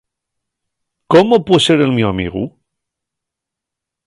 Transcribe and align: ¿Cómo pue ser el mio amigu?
¿Cómo 1.13 1.35
pue 1.45 1.59
ser 1.67 1.79
el 1.85 1.91
mio 1.97 2.07
amigu? 2.09 2.43